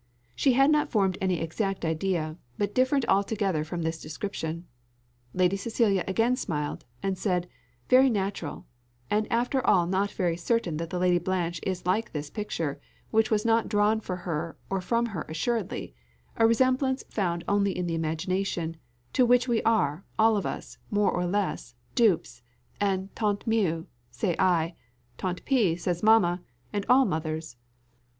She 0.35 0.53
had 0.53 0.71
not 0.71 0.89
formed 0.89 1.15
any 1.21 1.39
exact 1.39 1.85
idea 1.85 2.35
but 2.57 2.73
different 2.73 3.05
altogether 3.07 3.63
from 3.63 3.83
this 3.83 4.01
description. 4.01 4.65
Lady 5.31 5.55
Cecilia 5.55 6.03
again 6.07 6.35
smiled, 6.35 6.85
and 7.03 7.19
said, 7.19 7.47
"Very 7.87 8.09
natural; 8.09 8.65
and 9.11 9.31
after 9.31 9.63
all 9.63 9.85
not 9.85 10.09
very 10.09 10.35
certain 10.37 10.77
that 10.77 10.89
the 10.89 10.97
Lady 10.97 11.19
Blanche 11.19 11.59
is 11.61 11.85
like 11.85 12.11
this 12.13 12.31
picture, 12.31 12.81
which 13.11 13.29
was 13.29 13.45
not 13.45 13.69
drawn 13.69 13.99
for 13.99 14.15
her 14.15 14.57
or 14.71 14.81
from 14.81 15.05
her 15.05 15.23
assuredly 15.29 15.93
a 16.35 16.47
resemblance 16.47 17.03
found 17.11 17.43
only 17.47 17.77
in 17.77 17.85
the 17.85 17.93
imagination, 17.93 18.77
to 19.13 19.23
which 19.23 19.47
we 19.47 19.61
are, 19.61 20.03
all 20.17 20.35
of 20.35 20.47
us, 20.47 20.79
more 20.89 21.11
or 21.11 21.27
less, 21.27 21.75
dupes; 21.93 22.41
and 22.79 23.15
tant 23.15 23.45
mieux 23.45 23.85
say 24.09 24.35
I 24.39 24.73
tant 25.19 25.45
pis 25.45 25.83
says 25.83 26.01
mamma 26.01 26.41
and 26.73 26.87
all 26.89 27.05
mothers." 27.05 27.55